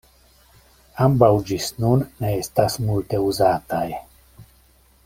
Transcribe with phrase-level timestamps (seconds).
[1.07, 3.87] Ambaŭ ĝis nun ne estas multe uzataj.